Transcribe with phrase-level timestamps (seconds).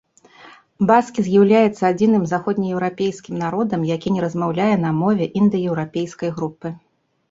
[0.91, 6.79] Баскі з'яўляецца адзіным заходнееўрапейскі народам, які не размаўляе на мове індаеўрапейскай групы.